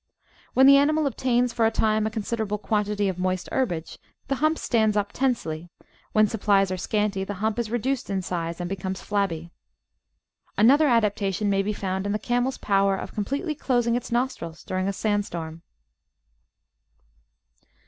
When 0.55 0.65
the 0.65 0.77
animal 0.77 1.05
obtains 1.05 1.53
for 1.53 1.63
a 1.63 1.69
time 1.69 2.07
a 2.07 2.09
considerable 2.09 2.57
quantity 2.57 3.07
of 3.07 3.19
moist 3.19 3.47
herbage, 3.51 3.99
the 4.29 4.37
hump 4.41 4.57
stands 4.57 4.97
up 4.97 5.11
tensely; 5.11 5.69
when 6.11 6.25
supplies 6.25 6.71
are 6.71 6.75
scanty 6.75 7.23
the 7.23 7.35
hump 7.35 7.59
is 7.59 7.69
reduced 7.69 8.09
in 8.09 8.23
size 8.23 8.59
and 8.59 8.67
becomes 8.67 9.01
flabby. 9.03 9.51
Another 10.57 10.87
adaptation 10.87 11.51
may 11.51 11.61
be 11.61 11.71
found 11.71 12.07
in 12.07 12.13
the 12.13 12.17
Camel's 12.17 12.57
power 12.57 12.95
of 12.97 13.13
completely 13.13 13.53
closing 13.53 13.95
its 13.95 14.11
nostrils 14.11 14.63
during 14.63 14.87
a 14.87 14.93
sand 14.93 15.23
storm. 15.27 15.61